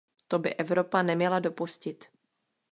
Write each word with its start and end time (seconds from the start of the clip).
To 0.27 0.39
by 0.39 0.53
Evropa 0.55 1.03
neměla 1.03 1.39
dopustit. 1.39 2.05